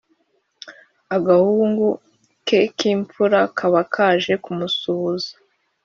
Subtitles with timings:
[1.15, 1.87] agahungu
[2.47, 5.31] ke k’imfura kaba kaje kumusuhuza